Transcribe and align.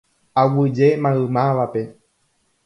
Aguyje 0.41 0.87
maymávape. 1.03 1.83